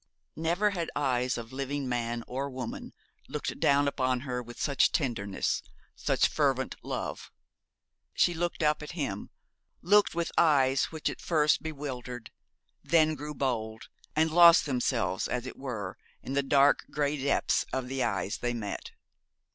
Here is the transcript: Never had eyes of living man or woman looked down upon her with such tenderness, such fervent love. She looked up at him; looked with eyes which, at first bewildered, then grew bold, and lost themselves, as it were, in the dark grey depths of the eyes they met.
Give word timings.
Never 0.35 0.71
had 0.71 0.89
eyes 0.95 1.37
of 1.37 1.53
living 1.53 1.87
man 1.87 2.23
or 2.25 2.49
woman 2.49 2.91
looked 3.29 3.59
down 3.59 3.87
upon 3.87 4.21
her 4.21 4.41
with 4.41 4.59
such 4.59 4.91
tenderness, 4.91 5.61
such 5.95 6.27
fervent 6.27 6.73
love. 6.81 7.31
She 8.15 8.33
looked 8.33 8.63
up 8.63 8.81
at 8.81 8.93
him; 8.93 9.29
looked 9.83 10.15
with 10.15 10.31
eyes 10.39 10.85
which, 10.85 11.07
at 11.07 11.21
first 11.21 11.61
bewildered, 11.61 12.31
then 12.83 13.13
grew 13.13 13.35
bold, 13.35 13.89
and 14.15 14.31
lost 14.31 14.65
themselves, 14.65 15.27
as 15.27 15.45
it 15.45 15.55
were, 15.55 15.99
in 16.23 16.33
the 16.33 16.41
dark 16.41 16.85
grey 16.89 17.15
depths 17.23 17.63
of 17.71 17.87
the 17.87 18.01
eyes 18.03 18.39
they 18.39 18.55
met. 18.55 18.89